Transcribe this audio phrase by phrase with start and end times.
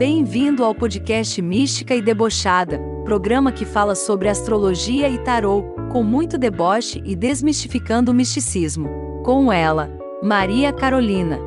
[0.00, 5.62] Bem-vindo ao podcast Mística e Debochada, programa que fala sobre astrologia e tarô,
[5.92, 8.88] com muito deboche e desmistificando o misticismo.
[9.22, 9.90] Com ela,
[10.22, 11.38] Maria Carolina.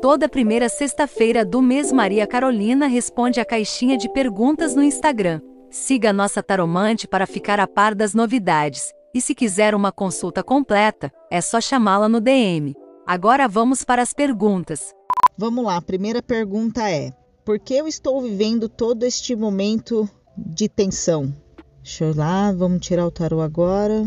[0.00, 5.40] Toda primeira sexta-feira do mês, Maria Carolina responde a caixinha de perguntas no Instagram.
[5.70, 8.92] Siga nossa taromante para ficar a par das novidades.
[9.12, 12.76] E se quiser uma consulta completa, é só chamá-la no DM.
[13.04, 14.96] Agora vamos para as perguntas.
[15.40, 17.12] Vamos lá, a primeira pergunta é:
[17.44, 21.32] por que eu estou vivendo todo este momento de tensão?
[21.80, 24.04] Deixa eu lá, vamos tirar o tarô agora.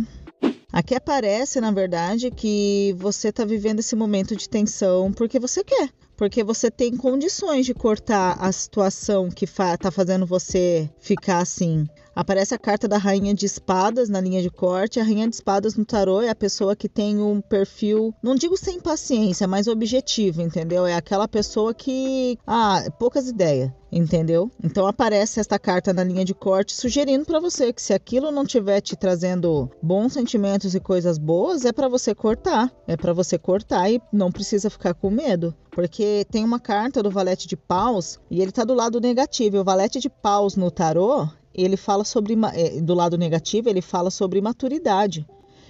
[0.74, 5.90] Aqui aparece, na verdade, que você está vivendo esse momento de tensão porque você quer,
[6.18, 11.88] porque você tem condições de cortar a situação que está fa fazendo você ficar assim.
[12.22, 15.00] Aparece a carta da Rainha de Espadas na linha de corte.
[15.00, 18.56] A Rainha de Espadas no tarô é a pessoa que tem um perfil, não digo
[18.56, 20.86] sem paciência, mas objetivo, entendeu?
[20.86, 22.38] É aquela pessoa que.
[22.46, 24.50] Ah, poucas ideias entendeu?
[24.64, 28.44] Então aparece esta carta na linha de corte sugerindo para você que se aquilo não
[28.44, 33.38] estiver te trazendo bons sentimentos e coisas boas, é para você cortar, é para você
[33.38, 38.18] cortar e não precisa ficar com medo, porque tem uma carta do valete de paus
[38.30, 39.58] e ele tá do lado negativo.
[39.58, 44.10] O valete de paus no tarô ele fala sobre, é, do lado negativo, ele fala
[44.10, 45.26] sobre maturidade.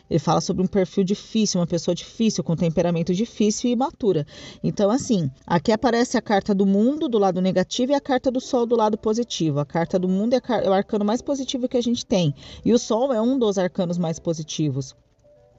[0.09, 4.27] Ele fala sobre um perfil difícil, uma pessoa difícil, com temperamento difícil e imatura.
[4.61, 8.41] Então, assim, aqui aparece a carta do mundo do lado negativo e a carta do
[8.41, 9.59] sol do lado positivo.
[9.59, 12.35] A carta do mundo é, é o arcano mais positivo que a gente tem.
[12.65, 14.93] E o sol é um dos arcanos mais positivos.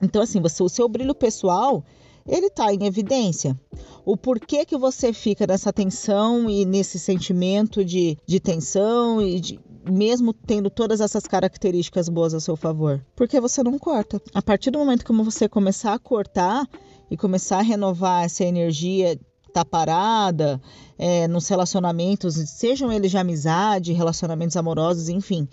[0.02, 1.82] Então, assim, você, o seu brilho pessoal
[2.26, 3.58] ele está em evidência.
[4.04, 9.60] O porquê que você fica nessa tensão e nesse sentimento de, de tensão e de,
[9.88, 13.04] mesmo tendo todas essas características boas a seu favor?
[13.14, 14.20] Porque você não corta.
[14.34, 16.66] A partir do momento que você começar a cortar
[17.10, 19.18] e começar a renovar essa energia
[19.52, 20.60] tá parada
[20.98, 25.46] é, nos relacionamentos, sejam eles de amizade, relacionamentos amorosos, enfim.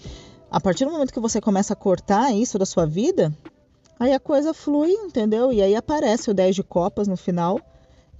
[0.50, 3.36] A partir do momento que você começa a cortar isso da sua vida,
[4.00, 5.52] aí a coisa flui, entendeu?
[5.52, 7.60] E aí aparece o 10 de copas no final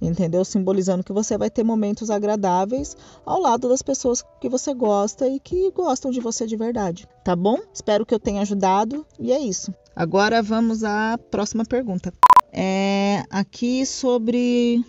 [0.00, 0.44] entendeu?
[0.44, 5.38] Simbolizando que você vai ter momentos agradáveis ao lado das pessoas que você gosta e
[5.38, 7.58] que gostam de você de verdade, tá bom?
[7.72, 9.74] Espero que eu tenha ajudado e é isso.
[9.94, 12.12] Agora vamos à próxima pergunta.
[12.52, 14.82] É aqui sobre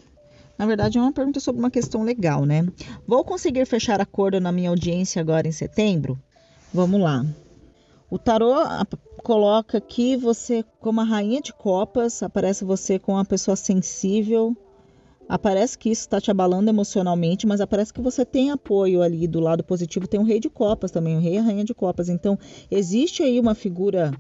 [0.58, 2.68] na verdade, é uma pergunta sobre uma questão legal, né?
[3.08, 6.20] Vou conseguir fechar acordo na minha audiência agora em setembro?
[6.72, 7.26] Vamos lá.
[8.12, 8.54] O tarô
[9.24, 14.56] coloca aqui você como a rainha de copas, aparece você com uma pessoa sensível,
[15.32, 19.40] Aparece que isso está te abalando emocionalmente, mas aparece que você tem apoio ali do
[19.40, 20.06] lado positivo.
[20.06, 22.10] Tem o rei de copas também, o rei e a rainha de copas.
[22.10, 22.38] Então,
[22.70, 24.12] existe aí uma figura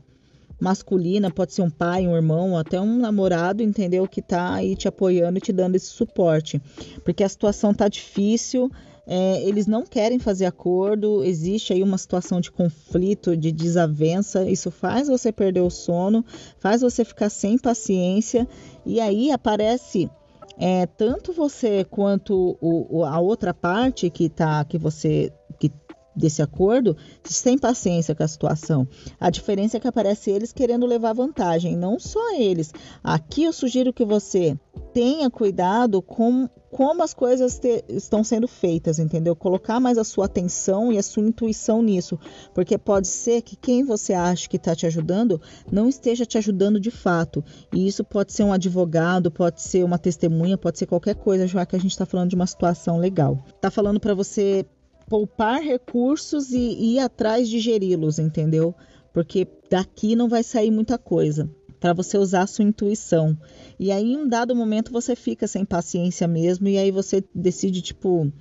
[0.58, 4.08] masculina, pode ser um pai, um irmão, até um namorado, entendeu?
[4.08, 6.62] Que tá aí te apoiando e te dando esse suporte.
[7.04, 8.72] Porque a situação tá difícil,
[9.14, 14.72] é, eles não querem fazer acordo, existe aí uma situação de conflito, de desavença, isso
[14.72, 16.24] faz você perder o sono,
[16.60, 18.48] faz você ficar sem paciência,
[18.86, 20.10] e aí aparece
[20.58, 25.34] é, tanto você quanto o, a outra parte que tá que você
[26.16, 28.88] desse acordo sem paciência com a situação.
[29.20, 32.74] A diferença é que aparece eles querendo levar vantagem, não só eles.
[33.04, 34.58] Aqui eu sugiro que você
[34.94, 39.36] tenha cuidado com como as coisas te, estão sendo feitas, entendeu?
[39.36, 42.18] Colocar mais a sua atenção e a sua intuição nisso,
[42.54, 45.40] porque pode ser que quem você acha que está te ajudando
[45.70, 47.44] não esteja te ajudando de fato.
[47.74, 51.66] E isso pode ser um advogado, pode ser uma testemunha, pode ser qualquer coisa, já
[51.66, 53.38] que a gente está falando de uma situação legal.
[53.60, 54.66] Tá falando para você
[55.12, 58.74] poupar recursos e ir atrás de geri-los, entendeu?
[59.12, 61.50] Porque daqui não vai sair muita coisa
[61.82, 63.38] para você usar a sua intuição.
[63.78, 67.82] E aí, em um dado momento, você fica sem paciência mesmo, e aí você decide,
[67.82, 68.32] tipo,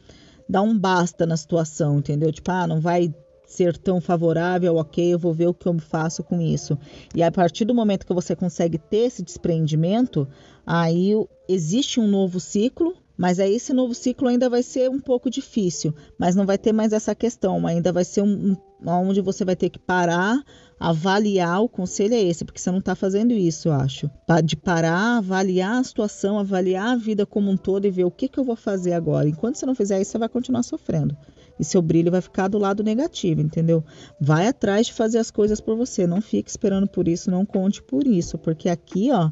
[0.49, 2.31] dar um basta na situação, entendeu?
[2.31, 3.13] Tipo, ah, não vai
[3.45, 6.79] ser tão favorável, ok, eu vou ver o que eu faço com isso.
[7.17, 10.29] E a partir do momento que você consegue ter esse desprendimento,
[10.65, 11.15] aí
[11.49, 15.95] existe um novo ciclo, mas aí esse novo ciclo ainda vai ser um pouco difícil,
[16.19, 19.55] mas não vai ter mais essa questão, ainda vai ser um, um onde você vai
[19.55, 20.43] ter que parar,
[20.79, 24.11] avaliar, o conselho é esse, porque você não está fazendo isso, eu acho.
[24.43, 28.27] De parar, avaliar a situação, avaliar a vida como um todo e ver o que,
[28.27, 29.29] que eu vou fazer agora.
[29.29, 31.15] Enquanto você não fizer isso, você vai continuar sofrendo.
[31.59, 33.85] E seu brilho vai ficar do lado negativo, entendeu?
[34.19, 36.07] Vai atrás de fazer as coisas por você.
[36.07, 39.31] Não fique esperando por isso, não conte por isso, porque aqui, ó,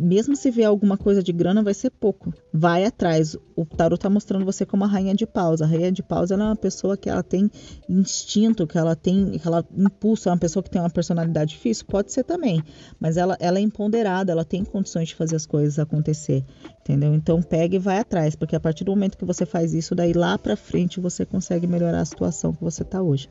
[0.00, 2.32] mesmo se vier alguma coisa de grana, vai ser pouco.
[2.52, 3.36] Vai atrás.
[3.56, 5.62] O tarot tá mostrando você como a rainha de paus.
[5.62, 7.50] A rainha de paus é uma pessoa que ela tem
[7.88, 11.86] instinto, que ela tem, que ela impulsa, é uma pessoa que tem uma personalidade difícil,
[11.86, 12.62] pode ser também,
[12.98, 16.44] mas ela, ela é empoderada, ela tem condições de fazer as coisas acontecer,
[16.80, 17.14] entendeu?
[17.14, 20.12] Então pega e vai atrás, porque a partir do momento que você faz isso, daí
[20.12, 23.28] lá para frente você consegue melhorar a situação que você tá hoje.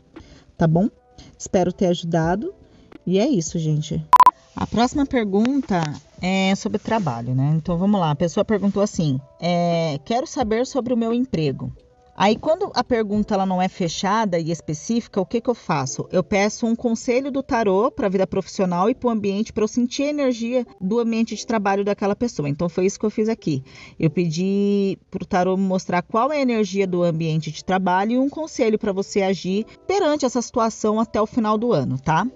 [0.57, 0.89] Tá bom?
[1.37, 2.53] Espero ter ajudado.
[3.05, 4.03] E é isso, gente.
[4.55, 5.81] A próxima pergunta
[6.21, 7.53] é sobre trabalho, né?
[7.55, 8.11] Então vamos lá.
[8.11, 11.71] A pessoa perguntou assim: é, quero saber sobre o meu emprego.
[12.15, 16.07] Aí, quando a pergunta ela não é fechada e específica, o que, que eu faço?
[16.11, 19.63] Eu peço um conselho do tarô para a vida profissional e para o ambiente, para
[19.63, 22.47] eu sentir a energia do ambiente de trabalho daquela pessoa.
[22.47, 23.63] Então, foi isso que eu fiz aqui.
[23.99, 28.19] Eu pedi para o tarô mostrar qual é a energia do ambiente de trabalho e
[28.19, 32.27] um conselho para você agir perante essa situação até o final do ano, tá?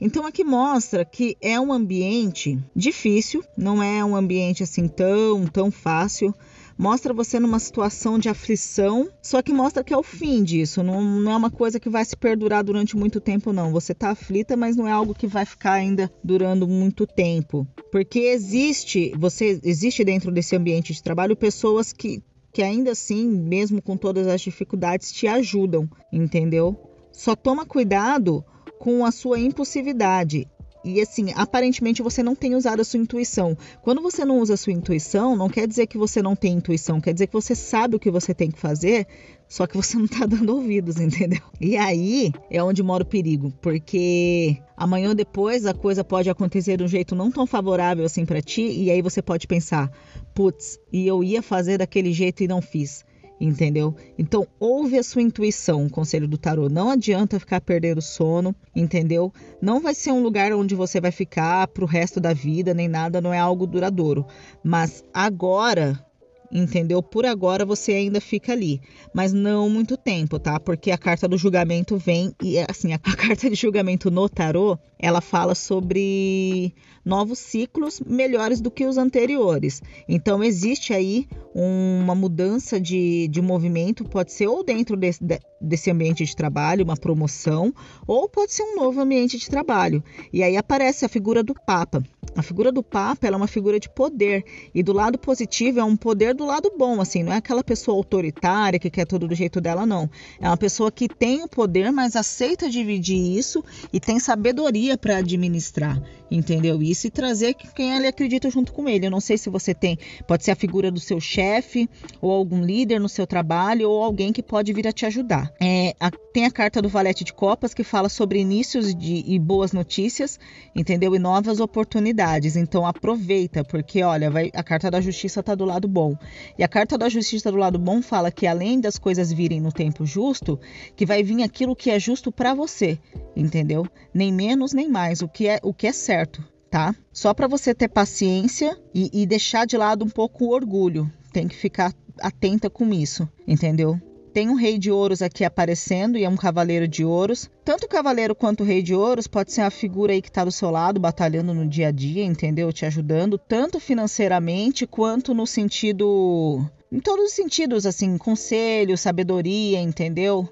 [0.00, 5.70] Então aqui mostra que é um ambiente difícil, não é um ambiente assim tão, tão
[5.70, 6.34] fácil.
[6.76, 11.00] Mostra você numa situação de aflição, só que mostra que é o fim disso, não,
[11.02, 13.70] não é uma coisa que vai se perdurar durante muito tempo, não.
[13.70, 17.64] Você tá aflita, mas não é algo que vai ficar ainda durando muito tempo.
[17.92, 22.20] Porque existe, você existe dentro desse ambiente de trabalho pessoas que,
[22.52, 26.76] que ainda assim, mesmo com todas as dificuldades, te ajudam, entendeu?
[27.12, 28.44] Só toma cuidado
[28.78, 30.48] com a sua impulsividade.
[30.84, 33.56] E assim, aparentemente você não tem usado a sua intuição.
[33.80, 37.00] Quando você não usa a sua intuição, não quer dizer que você não tem intuição,
[37.00, 39.06] quer dizer que você sabe o que você tem que fazer,
[39.48, 41.40] só que você não tá dando ouvidos, entendeu?
[41.58, 46.76] E aí é onde mora o perigo, porque amanhã ou depois a coisa pode acontecer
[46.76, 49.90] de um jeito não tão favorável assim para ti, e aí você pode pensar,
[50.34, 53.06] putz, e eu ia fazer daquele jeito e não fiz
[53.44, 53.94] entendeu?
[54.18, 56.68] Então, ouve a sua intuição, o conselho do tarô.
[56.68, 59.32] Não adianta ficar perdendo sono, entendeu?
[59.60, 63.20] Não vai ser um lugar onde você vai ficar pro resto da vida, nem nada,
[63.20, 64.26] não é algo duradouro.
[64.62, 66.02] Mas agora,
[66.50, 67.02] entendeu?
[67.02, 68.80] Por agora você ainda fica ali,
[69.12, 70.58] mas não muito tempo, tá?
[70.58, 75.20] Porque a carta do julgamento vem e assim, a, carta de julgamento no tarô, ela
[75.20, 76.74] fala sobre
[77.04, 79.82] novos ciclos melhores do que os anteriores.
[80.08, 85.20] Então existe aí uma mudança de, de movimento, pode ser ou dentro desse,
[85.60, 87.72] desse ambiente de trabalho, uma promoção,
[88.06, 90.02] ou pode ser um novo ambiente de trabalho.
[90.32, 92.02] E aí aparece a figura do Papa.
[92.34, 95.96] A figura do Papa é uma figura de poder e do lado positivo é um
[95.96, 99.60] poder do lado bom, assim, não é aquela pessoa autoritária que quer tudo do jeito
[99.60, 100.10] dela, não.
[100.40, 103.62] É uma pessoa que tem o poder, mas aceita dividir isso
[103.92, 106.00] e tem sabedoria para administrar,
[106.30, 106.82] entendeu?
[106.82, 109.06] Isso e trazer quem ele acredita junto com ele.
[109.06, 111.88] Eu não sei se você tem, pode ser a figura do seu chefe
[112.20, 115.52] ou algum líder no seu trabalho ou alguém que pode vir a te ajudar.
[115.60, 119.38] É, a, tem a carta do Valete de Copas que fala sobre inícios de, e
[119.38, 120.38] boas notícias,
[120.74, 121.14] entendeu?
[121.14, 125.86] E novas oportunidades então aproveita, porque olha, vai, a carta da justiça está do lado
[125.86, 126.16] bom.
[126.58, 129.72] E a carta da justiça do lado bom fala que além das coisas virem no
[129.72, 130.58] tempo justo,
[130.96, 132.98] que vai vir aquilo que é justo para você,
[133.36, 133.86] entendeu?
[134.12, 136.94] Nem menos nem mais, o que é o que é certo, tá?
[137.12, 141.10] Só para você ter paciência e, e deixar de lado um pouco o orgulho.
[141.32, 144.00] Tem que ficar atenta com isso, entendeu?
[144.34, 147.48] Tem um rei de ouros aqui aparecendo e é um cavaleiro de ouros.
[147.64, 150.44] Tanto o cavaleiro quanto o rei de ouros pode ser a figura aí que está
[150.44, 152.72] do seu lado, batalhando no dia a dia, entendeu?
[152.72, 156.68] Te ajudando, tanto financeiramente quanto no sentido.
[156.90, 160.48] Em todos os sentidos, assim, conselho, sabedoria, entendeu?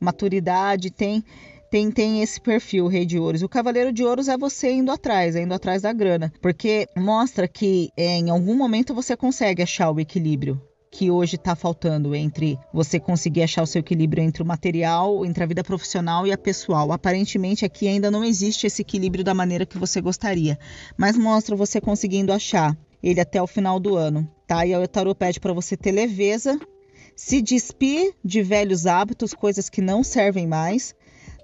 [0.00, 1.24] Maturidade, tem
[1.70, 3.42] tem, tem esse perfil, Rei de Ouros.
[3.42, 6.32] O Cavaleiro de Ouros é você indo atrás, é indo atrás da grana.
[6.42, 11.54] Porque mostra que é, em algum momento você consegue achar o equilíbrio que hoje está
[11.54, 16.26] faltando entre você conseguir achar o seu equilíbrio entre o material, entre a vida profissional
[16.26, 16.90] e a pessoal.
[16.90, 20.58] Aparentemente aqui ainda não existe esse equilíbrio da maneira que você gostaria,
[20.98, 24.66] mas mostra você conseguindo achar ele até o final do ano, tá?
[24.66, 26.58] E o tarot pede para você ter leveza,
[27.14, 30.94] se despir de velhos hábitos, coisas que não servem mais.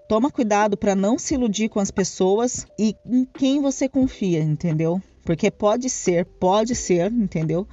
[0.09, 5.03] Toma cuidado para não se iludir com as pessoas e em quem você confia, entendeu?
[5.25, 7.67] Porque pode ser, pode ser, entendeu?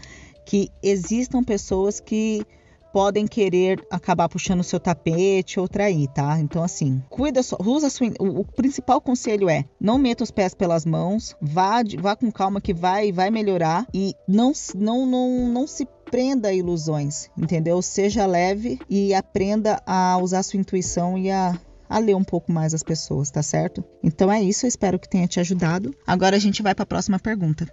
[0.46, 2.46] que existam pessoas que
[2.92, 6.40] podem querer acabar puxando o seu tapete ou trair, tá?
[6.40, 8.08] Então, assim, cuida só, usa sua.
[8.20, 12.74] O, principal conselho é não meta os pés pelas mãos, vá, vá com calma que
[12.74, 17.82] vai, vai melhorar e não, não, não, não se prenda a ilusões, entendeu?
[17.82, 21.60] Seja leve e aprenda a usar sua intuição e a
[21.94, 23.86] a ler um pouco mais as pessoas, tá certo?
[24.02, 25.96] Então é isso, eu espero que tenha te ajudado.
[26.08, 27.72] Agora a gente vai para a próxima pergunta.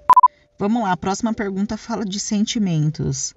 [0.58, 3.32] Vamos lá, a próxima pergunta fala de sentimentos.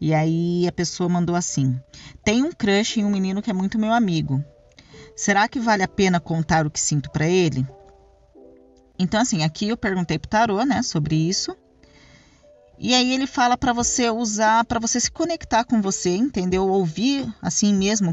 [0.00, 1.80] E aí a pessoa mandou assim:
[2.24, 4.44] Tem um crush em um menino que é muito meu amigo.
[5.14, 7.64] Será que vale a pena contar o que sinto para ele?
[8.98, 11.56] Então, assim, aqui eu perguntei pro tarô, né, sobre isso.
[12.76, 16.68] E aí ele fala para você usar, para você se conectar com você, entendeu?
[16.68, 18.12] Ouvir assim mesmo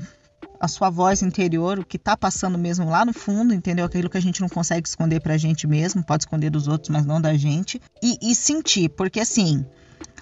[0.62, 3.84] a sua voz interior, o que tá passando mesmo lá no fundo, entendeu?
[3.84, 7.04] Aquilo que a gente não consegue esconder pra gente mesmo, pode esconder dos outros, mas
[7.04, 7.82] não da gente.
[8.00, 9.66] E, e sentir, porque assim,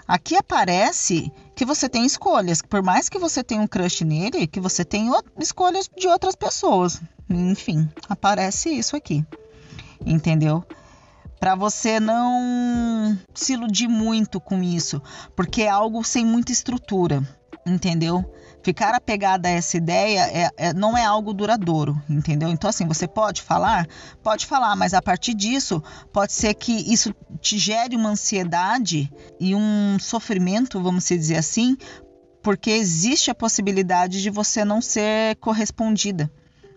[0.07, 4.61] aqui aparece que você tem escolhas, por mais que você tenha um crush nele, que
[4.61, 7.01] você tem escolhas de outras pessoas.
[7.29, 9.25] Enfim, aparece isso aqui.
[10.05, 10.63] Entendeu?
[11.39, 15.01] para você não se iludir muito com isso,
[15.35, 17.23] porque é algo sem muita estrutura,
[17.65, 18.29] entendeu?
[18.61, 22.49] Ficar apegada a essa ideia é, é, não é algo duradouro, entendeu?
[22.49, 23.87] Então, assim, você pode falar?
[24.21, 29.55] Pode falar, mas a partir disso, pode ser que isso te gere uma ansiedade e
[29.55, 31.77] um sofrimento, vamos dizer assim,
[32.43, 36.29] porque existe a possibilidade de você não ser correspondida.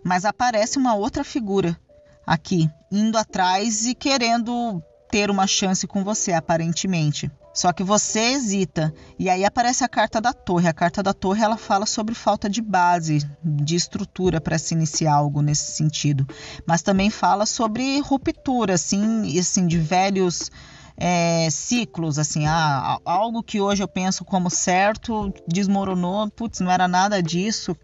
[0.03, 1.77] Mas aparece uma outra figura
[2.25, 7.31] aqui, indo atrás e querendo ter uma chance com você, aparentemente.
[7.53, 8.93] Só que você hesita.
[9.19, 10.67] E aí aparece a carta da torre.
[10.67, 15.13] A carta da torre ela fala sobre falta de base, de estrutura para se iniciar
[15.13, 16.27] algo nesse sentido.
[16.65, 20.49] Mas também fala sobre ruptura, assim, assim de velhos
[20.97, 26.87] é, ciclos, assim, ah, algo que hoje eu penso como certo desmoronou, putz, não era
[26.87, 27.75] nada disso,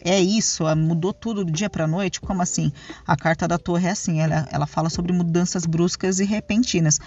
[0.00, 2.20] é isso, mudou tudo do dia para noite?
[2.20, 2.72] Como assim?
[3.06, 6.98] A carta da torre é assim, ela, ela fala sobre mudanças bruscas e repentinas.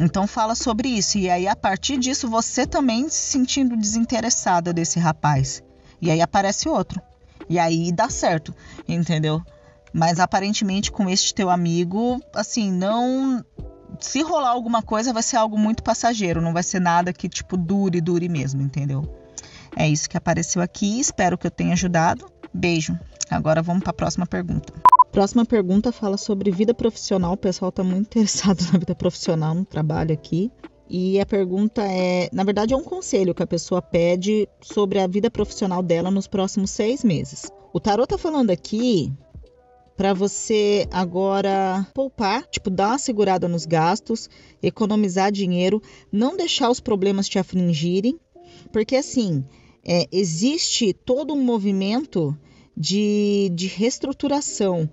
[0.00, 1.18] Então fala sobre isso.
[1.18, 5.62] E aí, a partir disso, você também se sentindo desinteressada desse rapaz.
[6.00, 7.00] E aí aparece outro.
[7.48, 8.54] E aí dá certo,
[8.88, 9.42] entendeu?
[9.92, 13.44] Mas aparentemente com este teu amigo, assim, não.
[14.00, 17.56] Se rolar alguma coisa, vai ser algo muito passageiro, não vai ser nada que, tipo,
[17.56, 19.02] dure, dure mesmo, entendeu?
[19.76, 20.98] É isso que apareceu aqui.
[20.98, 22.30] Espero que eu tenha ajudado.
[22.52, 22.98] Beijo.
[23.30, 24.72] Agora vamos para a próxima pergunta.
[25.12, 27.34] Próxima pergunta fala sobre vida profissional.
[27.34, 30.50] O pessoal está muito interessado na vida profissional, no trabalho aqui.
[30.88, 35.06] E a pergunta é, na verdade, é um conselho que a pessoa pede sobre a
[35.06, 37.50] vida profissional dela nos próximos seis meses.
[37.74, 39.12] O tarot tá falando aqui
[39.98, 44.30] para você agora poupar, tipo, dar uma segurada nos gastos,
[44.62, 48.18] economizar dinheiro, não deixar os problemas te afligirem,
[48.72, 49.44] porque assim,
[49.86, 52.36] é, existe todo um movimento
[52.76, 54.88] de, de reestruturação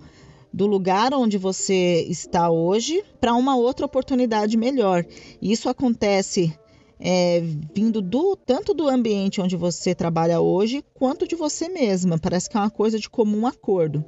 [0.52, 5.04] do lugar onde você está hoje para uma outra oportunidade melhor.
[5.40, 6.52] Isso acontece
[6.98, 7.42] é,
[7.74, 12.18] vindo do tanto do ambiente onde você trabalha hoje quanto de você mesma.
[12.18, 14.04] Parece que é uma coisa de comum acordo,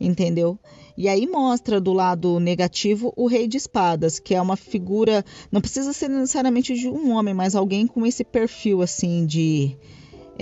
[0.00, 0.58] entendeu?
[0.96, 5.60] E aí mostra do lado negativo o rei de espadas, que é uma figura, não
[5.60, 9.76] precisa ser necessariamente de um homem, mas alguém com esse perfil assim de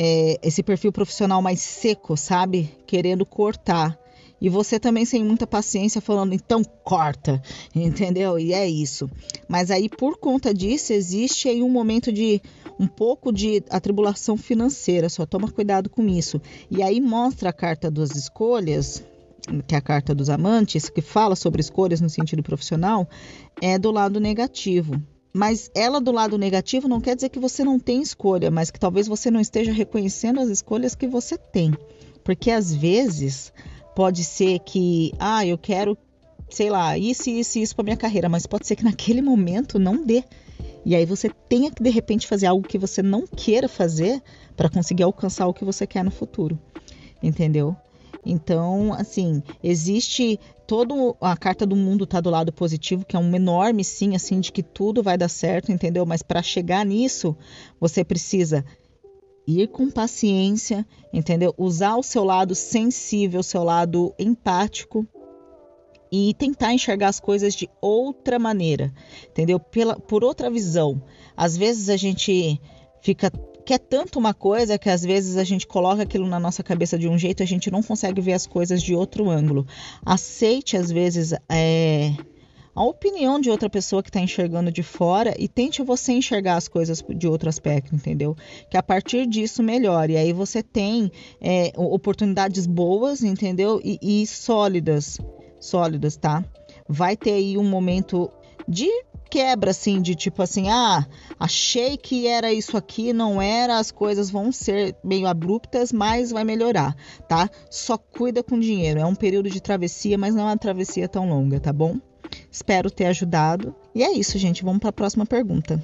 [0.00, 2.71] é, esse perfil profissional mais seco, sabe?
[2.87, 3.99] Querendo cortar.
[4.40, 7.43] E você também sem muita paciência falando, então corta,
[7.75, 8.38] entendeu?
[8.38, 9.11] E é isso.
[9.49, 12.40] Mas aí, por conta disso, existe aí um momento de
[12.78, 16.40] um pouco de atribulação financeira, só toma cuidado com isso.
[16.71, 19.02] E aí mostra a carta das escolhas,
[19.67, 23.09] que é a carta dos amantes, que fala sobre escolhas no sentido profissional,
[23.61, 24.95] é do lado negativo.
[25.32, 28.80] Mas ela do lado negativo não quer dizer que você não tem escolha, mas que
[28.80, 31.73] talvez você não esteja reconhecendo as escolhas que você tem.
[32.25, 33.52] Porque às vezes
[33.94, 35.97] pode ser que, ah, eu quero,
[36.49, 40.04] sei lá, isso, isso, isso para minha carreira, mas pode ser que naquele momento não
[40.04, 40.25] dê.
[40.85, 44.23] E aí você tenha que de repente fazer algo que você não queira fazer
[44.56, 46.58] para conseguir alcançar o que você quer no futuro.
[47.23, 47.76] Entendeu?
[48.30, 53.35] Então, assim, existe todo a carta do mundo tá do lado positivo, que é um
[53.35, 56.04] enorme sim, assim, de que tudo vai dar certo, entendeu?
[56.04, 57.35] Mas para chegar nisso,
[57.80, 58.62] você precisa
[59.47, 61.54] ir com paciência, entendeu?
[61.56, 65.08] Usar o seu lado sensível, o seu lado empático
[66.12, 68.92] e tentar enxergar as coisas de outra maneira,
[69.30, 69.58] entendeu?
[69.58, 71.02] Pela, por outra visão.
[71.35, 72.61] Às vezes a gente
[73.00, 73.30] fica
[73.69, 77.07] quer tanto uma coisa que às vezes a gente coloca aquilo na nossa cabeça de
[77.07, 79.67] um jeito, a gente não consegue ver as coisas de outro ângulo.
[80.07, 82.15] Aceite às vezes é,
[82.75, 86.67] a opinião de outra pessoa que está enxergando de fora e tente você enxergar as
[86.67, 88.35] coisas de outro aspecto, entendeu?
[88.71, 90.15] Que a partir disso melhore.
[90.15, 93.83] E aí você tem é, oportunidades boas, entendeu?
[93.85, 95.19] E, e sólidas,
[95.61, 96.43] sólidas, tá?
[96.89, 98.31] Vai ter aí um momento
[98.67, 98.89] de
[99.28, 101.06] quebra assim de tipo assim, ah,
[101.38, 106.44] achei que era isso aqui, não era, as coisas vão ser meio abruptas, mas vai
[106.44, 106.97] melhorar,
[107.28, 107.49] tá?
[107.70, 109.00] Só cuida com dinheiro.
[109.00, 111.97] É um período de travessia, mas não é uma travessia tão longa, tá bom?
[112.50, 113.75] Espero ter ajudado.
[113.94, 114.64] E é isso, gente.
[114.64, 115.82] Vamos para a próxima pergunta.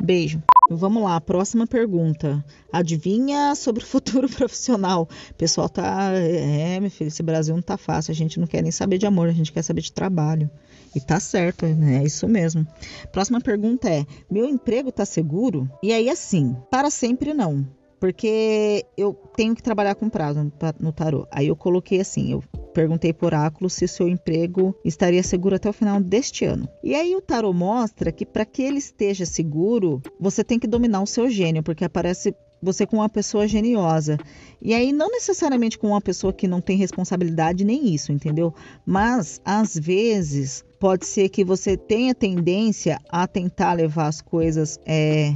[0.00, 0.42] Beijo.
[0.70, 2.42] Vamos lá, próxima pergunta.
[2.72, 5.08] Adivinha sobre o futuro profissional?
[5.36, 6.12] Pessoal tá.
[6.14, 8.12] É, meu filho, esse Brasil não tá fácil.
[8.12, 10.50] A gente não quer nem saber de amor, a gente quer saber de trabalho.
[10.94, 12.02] E tá certo, né?
[12.02, 12.66] É isso mesmo.
[13.10, 15.70] Próxima pergunta é: meu emprego tá seguro?
[15.82, 17.66] E aí, assim, para sempre não.
[17.98, 21.24] Porque eu tenho que trabalhar com prazo no tarô.
[21.30, 22.42] Aí eu coloquei assim, eu
[22.74, 26.68] perguntei por oráculo se o seu emprego estaria seguro até o final deste ano.
[26.82, 31.00] E aí o tarô mostra que para que ele esteja seguro, você tem que dominar
[31.00, 34.18] o seu gênio, porque aparece você com uma pessoa geniosa.
[34.60, 38.54] E aí, não necessariamente com uma pessoa que não tem responsabilidade, nem isso, entendeu?
[38.86, 45.32] Mas, às vezes, pode ser que você tenha tendência a tentar levar as coisas é,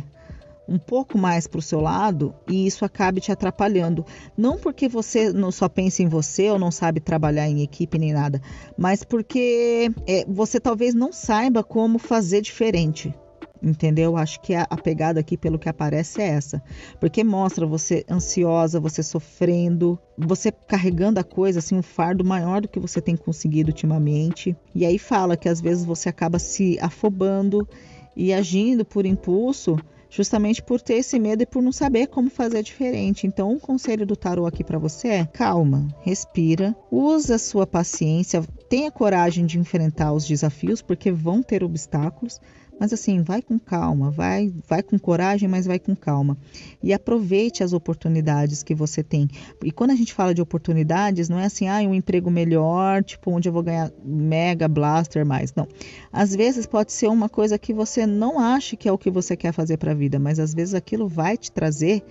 [0.69, 4.05] um pouco mais para o seu lado e isso acabe te atrapalhando.
[4.37, 8.13] Não porque você não só pensa em você ou não sabe trabalhar em equipe nem
[8.13, 8.43] nada,
[8.77, 13.15] mas porque é, você talvez não saiba como fazer diferente.
[13.63, 14.17] Entendeu?
[14.17, 16.63] Acho que a, a pegada aqui, pelo que aparece, é essa.
[17.01, 22.69] Porque mostra você ansiosa, você sofrendo, você carregando a coisa, assim, um fardo maior do
[22.69, 24.57] que você tem conseguido ultimamente.
[24.75, 27.67] E aí fala que às vezes você acaba se afobando
[28.15, 29.77] e agindo por impulso
[30.09, 33.27] justamente por ter esse medo e por não saber como fazer diferente.
[33.27, 38.91] Então, um conselho do tarô aqui para você é: calma, respira, usa sua paciência, tenha
[38.91, 42.41] coragem de enfrentar os desafios, porque vão ter obstáculos,
[42.79, 46.37] mas assim, vai com calma, vai, vai com coragem, mas vai com calma.
[46.83, 49.29] E aproveite as oportunidades que você tem.
[49.65, 53.31] E quando a gente fala de oportunidades, não é assim, ah, um emprego melhor, tipo,
[53.31, 55.55] onde eu vou ganhar mega blaster mais.
[55.55, 55.67] Não.
[56.13, 59.37] Às vezes pode ser uma coisa que você não acha que é o que você
[59.37, 62.03] quer fazer para a vida, mas às vezes aquilo vai te trazer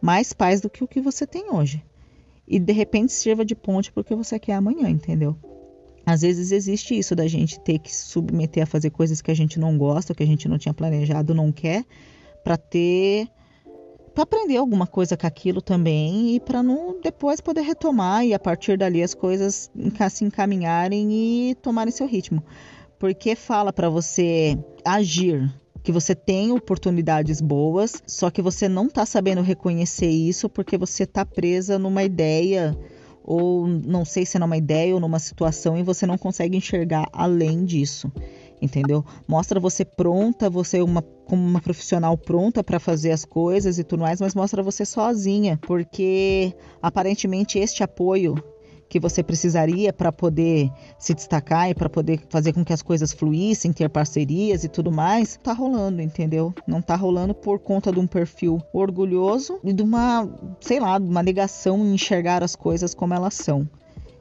[0.00, 1.84] mais paz do que o que você tem hoje.
[2.48, 5.36] E de repente sirva de ponte porque você quer amanhã, entendeu?
[6.10, 9.60] Às vezes existe isso da gente ter que submeter a fazer coisas que a gente
[9.60, 11.84] não gosta, que a gente não tinha planejado, não quer,
[12.42, 13.28] para ter
[14.12, 18.40] para aprender alguma coisa com aquilo também e para não depois poder retomar e a
[18.40, 19.70] partir dali as coisas
[20.10, 22.42] se encaminharem e tomarem seu ritmo.
[22.98, 25.48] Porque fala para você agir,
[25.80, 31.04] que você tem oportunidades boas, só que você não está sabendo reconhecer isso porque você
[31.04, 32.76] está presa numa ideia
[33.22, 37.08] ou não sei se é numa ideia ou numa situação e você não consegue enxergar
[37.12, 38.10] além disso.
[38.62, 39.04] Entendeu?
[39.26, 44.00] Mostra você pronta, você uma, como uma profissional pronta para fazer as coisas e tudo
[44.00, 48.34] mais, mas mostra você sozinha, porque aparentemente este apoio
[48.90, 53.12] que você precisaria para poder se destacar e para poder fazer com que as coisas
[53.12, 56.52] fluíssem, ter parcerias e tudo mais, tá rolando, entendeu?
[56.66, 60.28] Não tá rolando por conta de um perfil orgulhoso e de uma,
[60.60, 63.66] sei lá, uma negação em enxergar as coisas como elas são.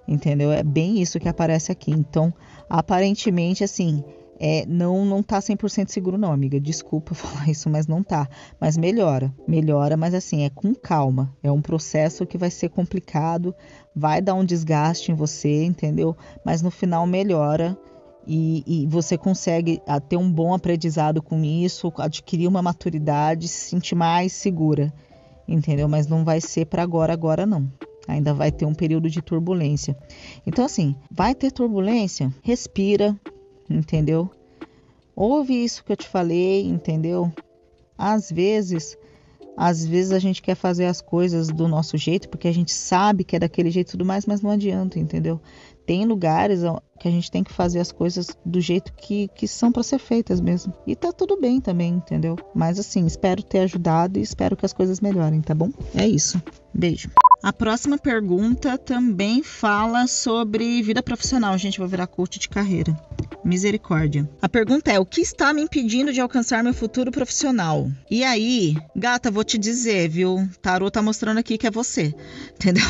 [0.08, 0.51] Entendeu?
[0.51, 1.91] É bem isso que aparece aqui.
[1.91, 2.32] Então,
[2.69, 4.03] aparentemente, assim,
[4.39, 6.60] é, não não tá 100% seguro não, amiga.
[6.60, 8.28] Desculpa falar isso, mas não tá.
[8.60, 11.36] Mas melhora, melhora, mas assim, é com calma.
[11.43, 13.54] É um processo que vai ser complicado,
[13.95, 16.15] vai dar um desgaste em você, entendeu?
[16.45, 17.78] Mas no final melhora
[18.25, 23.69] e, e você consegue ah, ter um bom aprendizado com isso, adquirir uma maturidade, se
[23.69, 24.93] sentir mais segura,
[25.47, 25.89] entendeu?
[25.89, 27.67] Mas não vai ser para agora, agora não.
[28.08, 29.95] Ainda vai ter um período de turbulência.
[30.45, 32.34] Então, assim, vai ter turbulência?
[32.41, 33.15] Respira,
[33.69, 34.29] entendeu?
[35.15, 37.32] Ouve isso que eu te falei, entendeu?
[37.97, 38.97] Às vezes,
[39.58, 43.25] às vezes a gente quer fazer as coisas do nosso jeito porque a gente sabe
[43.25, 45.41] que é daquele jeito e tudo mais, mas não adianta, entendeu?
[45.86, 46.62] Tem lugares
[46.97, 49.99] que a gente tem que fazer as coisas do jeito que, que são para ser
[49.99, 50.73] feitas mesmo.
[50.88, 52.38] E tá tudo bem também, entendeu?
[52.55, 55.71] Mas assim, espero ter ajudado e espero que as coisas melhorem, tá bom?
[55.93, 56.41] É isso.
[56.73, 57.10] Beijo.
[57.43, 61.58] A próxima pergunta também fala sobre vida profissional.
[61.58, 62.95] Gente, vou virar coach de carreira.
[63.49, 64.29] Misericórdia.
[64.39, 67.89] A pergunta é: o que está me impedindo de alcançar meu futuro profissional?
[68.09, 70.47] E aí, gata, vou te dizer, viu?
[70.62, 72.13] Tarô tá mostrando aqui que é você.
[72.53, 72.85] Entendeu?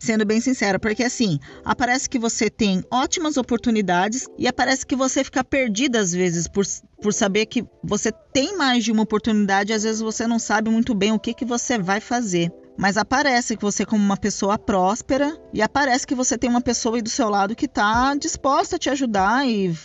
[0.00, 5.22] Sendo bem sincera, porque assim, aparece que você tem ótimas oportunidades e aparece que você
[5.22, 6.64] fica perdida às vezes por,
[7.00, 10.92] por saber que você tem mais de uma oportunidade, às vezes você não sabe muito
[10.92, 12.52] bem o que, que você vai fazer.
[12.80, 16.96] Mas aparece que você como uma pessoa próspera e aparece que você tem uma pessoa
[16.96, 19.76] aí do seu lado que está disposta a te ajudar e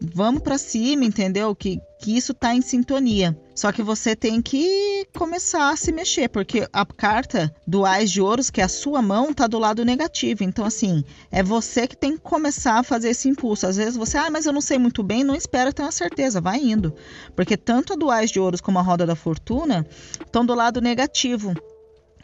[0.00, 1.54] vamos para cima, entendeu?
[1.54, 3.38] Que, que isso tá em sintonia.
[3.54, 8.20] Só que você tem que começar a se mexer, porque a carta do Ais de
[8.20, 10.42] Ouros, que é a sua mão, tá do lado negativo.
[10.42, 13.68] Então, assim, é você que tem que começar a fazer esse impulso.
[13.68, 16.40] Às vezes você, ah, mas eu não sei muito bem, não espera ter uma certeza,
[16.40, 16.92] vai indo.
[17.36, 19.86] Porque tanto a do Ais de Ouros como a Roda da Fortuna
[20.26, 21.54] estão do lado negativo.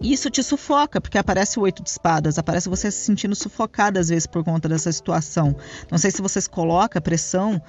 [0.00, 4.08] Isso te sufoca, porque aparece o oito de espadas, aparece você se sentindo sufocada às
[4.08, 5.56] vezes por conta dessa situação.
[5.90, 7.62] Não sei se você se coloca pressão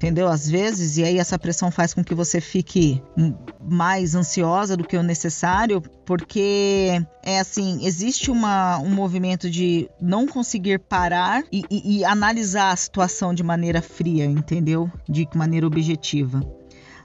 [0.00, 0.28] entendeu?
[0.28, 3.02] Às vezes, e aí essa pressão faz com que você fique
[3.60, 10.26] mais ansiosa do que o necessário, porque é assim, existe uma, um movimento de não
[10.26, 14.90] conseguir parar e, e, e analisar a situação de maneira fria, entendeu?
[15.06, 16.40] De maneira objetiva.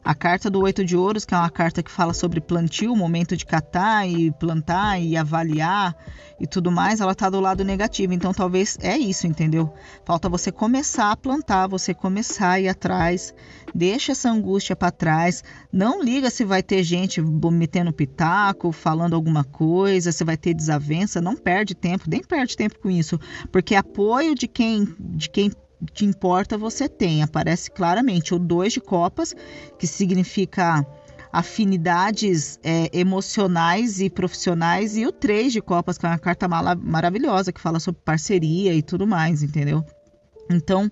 [0.05, 3.35] A carta do oito de ouros, que é uma carta que fala sobre plantio, momento
[3.35, 5.97] de catar e plantar e avaliar
[6.39, 8.13] e tudo mais, ela tá do lado negativo.
[8.13, 9.73] Então talvez é isso, entendeu?
[10.05, 13.33] Falta você começar a plantar, você começar a ir atrás,
[13.73, 17.19] deixa essa angústia para trás, não liga se vai ter gente
[17.51, 22.77] metendo pitaco, falando alguma coisa, se vai ter desavença, não perde tempo, nem perde tempo
[22.79, 23.19] com isso,
[23.51, 25.51] porque apoio de quem de quem
[25.93, 27.23] que importa você tem.
[27.23, 29.35] Aparece claramente o dois de copas,
[29.77, 30.85] que significa
[31.31, 37.51] afinidades é, emocionais e profissionais, e o três de copas, que é uma carta maravilhosa,
[37.51, 39.83] que fala sobre parceria e tudo mais, entendeu?
[40.49, 40.89] Então,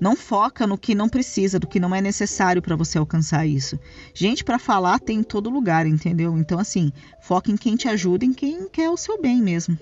[0.00, 3.78] não foca no que não precisa, do que não é necessário para você alcançar isso.
[4.14, 6.36] Gente para falar tem em todo lugar, entendeu?
[6.38, 9.78] Então, assim, foca em quem te ajuda, em quem quer o seu bem mesmo.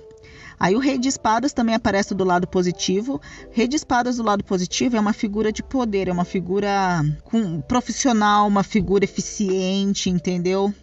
[0.58, 3.20] Aí o rei de espadas também aparece do lado positivo.
[3.50, 7.60] Rei de espadas do lado positivo é uma figura de poder, é uma figura com,
[7.60, 10.74] profissional, uma figura eficiente, entendeu?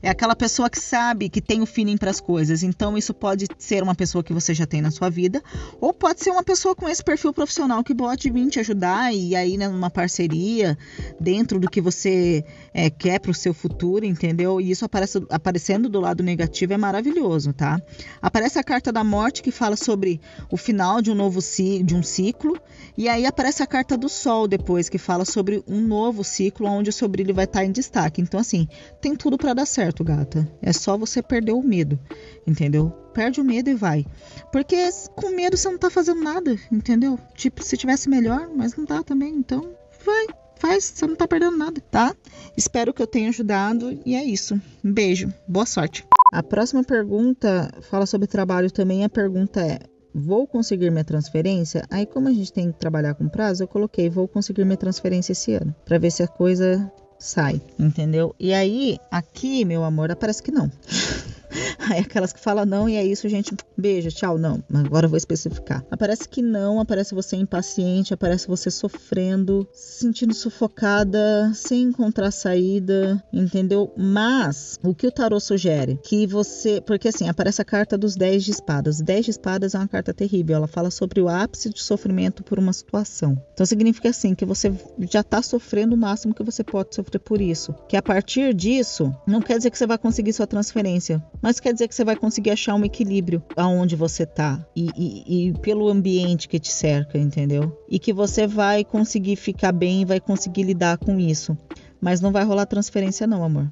[0.00, 2.62] É aquela pessoa que sabe, que tem o feeling para as coisas.
[2.62, 5.42] Então, isso pode ser uma pessoa que você já tem na sua vida,
[5.80, 9.34] ou pode ser uma pessoa com esse perfil profissional que pode vir te ajudar e
[9.34, 10.78] aí né, numa parceria
[11.18, 14.60] dentro do que você é, quer para o seu futuro, entendeu?
[14.60, 17.80] E isso aparece, aparecendo do lado negativo é maravilhoso, tá?
[18.22, 21.40] Aparece a carta da morte que fala sobre o final de um novo
[21.84, 22.56] de um ciclo,
[22.96, 26.90] e aí aparece a carta do sol depois que fala sobre um novo ciclo onde
[26.90, 28.20] o seu brilho vai estar em destaque.
[28.20, 28.68] Então, assim,
[29.00, 30.48] tem tudo para dar certo certo, gata.
[30.60, 31.98] É só você perder o medo,
[32.46, 32.90] entendeu?
[33.14, 34.06] Perde o medo e vai.
[34.52, 34.76] Porque
[35.16, 37.18] com medo você não tá fazendo nada, entendeu?
[37.34, 39.34] Tipo, se tivesse melhor, mas não tá também.
[39.34, 39.70] Então,
[40.04, 42.14] vai, faz, você não tá perdendo nada, tá?
[42.56, 44.60] Espero que eu tenha ajudado e é isso.
[44.84, 46.04] Um beijo, boa sorte.
[46.32, 49.04] A próxima pergunta fala sobre trabalho também.
[49.04, 49.78] A pergunta é:
[50.14, 51.82] vou conseguir minha transferência?
[51.90, 55.32] Aí, como a gente tem que trabalhar com prazo, eu coloquei vou conseguir minha transferência
[55.32, 58.34] esse ano, para ver se a coisa sai, entendeu?
[58.38, 60.70] E aí, aqui, meu amor, parece que não.
[61.90, 64.62] Aí aquelas que falam não e é isso, gente, beijo, tchau, não.
[64.72, 65.84] Agora eu vou especificar.
[65.90, 73.22] Aparece que não, aparece você impaciente, aparece você sofrendo, se sentindo sufocada, sem encontrar saída,
[73.32, 73.92] entendeu?
[73.96, 75.98] Mas o que o tarô sugere?
[76.02, 79.00] Que você, porque assim, aparece a carta dos 10 de espadas.
[79.00, 82.58] 10 de espadas é uma carta terrível, ela fala sobre o ápice de sofrimento por
[82.58, 83.40] uma situação.
[83.52, 84.72] Então significa assim que você
[85.10, 87.74] já tá sofrendo o máximo que você pode sofrer por isso.
[87.88, 91.72] Que a partir disso, não quer dizer que você vai conseguir sua transferência, mas quer
[91.72, 95.88] dizer que você vai conseguir achar um equilíbrio aonde você tá e, e, e pelo
[95.88, 97.76] ambiente que te cerca, entendeu?
[97.88, 101.56] E que você vai conseguir ficar bem vai conseguir lidar com isso.
[102.00, 103.70] Mas não vai rolar transferência, não, amor.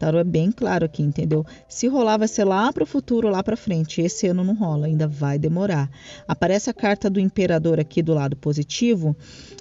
[0.00, 1.44] Tarô é bem claro aqui, entendeu?
[1.68, 4.00] Se rolar, vai ser lá para o futuro, lá para frente.
[4.00, 5.90] Esse ano não rola, ainda vai demorar.
[6.26, 9.14] Aparece a carta do imperador aqui do lado positivo.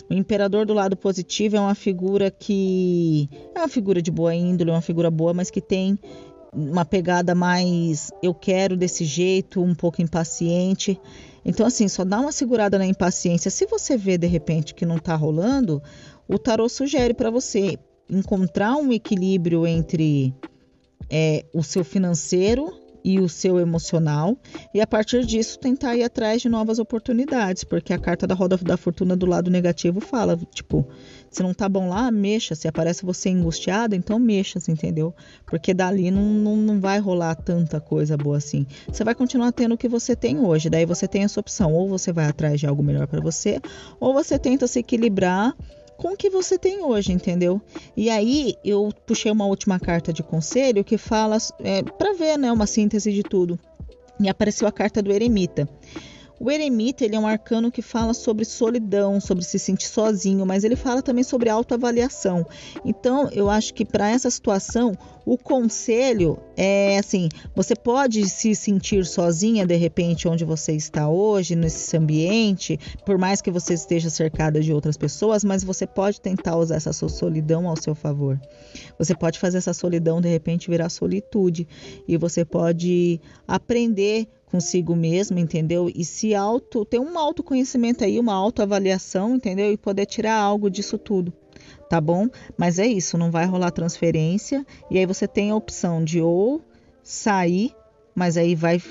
[0.10, 4.72] O imperador do lado positivo é uma figura que é uma figura de boa índole,
[4.72, 6.00] uma figura boa, mas que tem
[6.53, 10.99] uma pegada mais eu quero desse jeito, um pouco impaciente.
[11.45, 13.49] Então, assim, só dá uma segurada na impaciência.
[13.51, 15.81] Se você vê de repente que não está rolando,
[16.27, 17.77] o tarô sugere para você
[18.09, 20.33] encontrar um equilíbrio entre
[21.09, 24.38] é, o seu financeiro e o seu emocional
[24.73, 28.57] e a partir disso tentar ir atrás de novas oportunidades, porque a carta da roda
[28.57, 30.88] da fortuna do lado negativo fala, tipo,
[31.29, 32.55] se não tá bom lá, mexa.
[32.55, 35.13] Se aparece você angustiada, então mexa, entendeu?
[35.45, 38.65] Porque dali não, não, não vai rolar tanta coisa boa assim.
[38.88, 40.69] Você vai continuar tendo o que você tem hoje.
[40.69, 41.73] Daí você tem essa opção.
[41.73, 43.59] Ou você vai atrás de algo melhor para você,
[43.99, 45.55] ou você tenta se equilibrar
[45.99, 47.62] com o que você tem hoje, entendeu?
[47.95, 52.49] E aí eu puxei uma última carta de conselho que fala é, para ver, né,
[52.51, 53.59] uma síntese de tudo.
[54.17, 55.67] E apareceu a carta do eremita.
[56.39, 60.63] O eremita ele é um arcano que fala sobre solidão, sobre se sentir sozinho, mas
[60.63, 62.45] ele fala também sobre autoavaliação.
[62.86, 69.06] Então, eu acho que para essa situação, o conselho é assim: você pode se sentir
[69.06, 74.62] sozinha de repente onde você está hoje, nesse ambiente, por mais que você esteja cercada
[74.62, 78.39] de outras pessoas, mas você pode tentar usar essa sua solidão ao seu favor.
[78.97, 81.67] Você pode fazer essa solidão de repente virar solitude
[82.08, 85.91] e você pode aprender consigo mesmo, entendeu?
[85.93, 89.71] E se auto, ter um autoconhecimento aí, uma autoavaliação, entendeu?
[89.71, 91.33] E poder tirar algo disso tudo,
[91.89, 92.27] tá bom?
[92.57, 96.62] Mas é isso, não vai rolar transferência e aí você tem a opção de ou
[97.03, 97.73] sair,
[98.15, 98.81] mas aí vai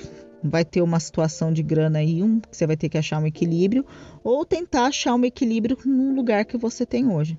[0.41, 3.85] vai ter uma situação de grana aí, um, você vai ter que achar um equilíbrio,
[4.23, 7.37] ou tentar achar um equilíbrio no lugar que você tem hoje.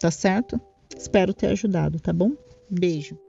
[0.00, 0.60] Tá certo?
[0.96, 2.30] Espero ter ajudado, tá bom?
[2.70, 3.25] Beijo.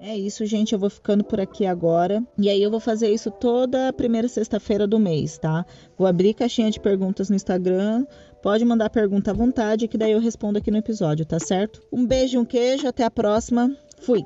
[0.00, 0.72] É isso, gente.
[0.72, 2.22] Eu vou ficando por aqui agora.
[2.38, 5.66] E aí eu vou fazer isso toda primeira sexta-feira do mês, tá?
[5.96, 8.06] Vou abrir caixinha de perguntas no Instagram.
[8.40, 11.82] Pode mandar pergunta à vontade, que daí eu respondo aqui no episódio, tá certo?
[11.92, 13.76] Um beijo, um queijo, até a próxima.
[14.00, 14.24] Fui!